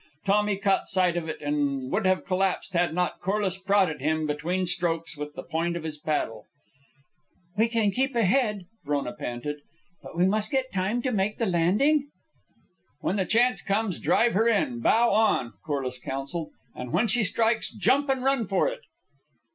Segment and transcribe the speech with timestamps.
[0.25, 4.65] Tommy caught sight of it, and would have collapsed had not Corliss prodded him, between
[4.65, 6.47] strokes, with the point of his paddle.
[7.55, 9.57] "We can keep ahead," Frona panted;
[10.01, 12.09] "but we must get time to make the landing?"
[13.01, 17.69] "When the chance comes, drive her in, bow on," Corliss counselled; "and when she strikes,
[17.71, 18.81] jump and run for it."